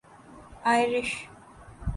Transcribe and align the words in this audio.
Irish 0.71 1.11